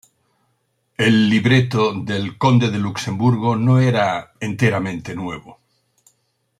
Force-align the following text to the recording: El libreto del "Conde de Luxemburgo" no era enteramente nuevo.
El 0.97 1.29
libreto 1.29 1.93
del 1.93 2.35
"Conde 2.39 2.71
de 2.71 2.79
Luxemburgo" 2.79 3.55
no 3.55 3.79
era 3.79 4.31
enteramente 4.39 5.13
nuevo. 5.13 5.59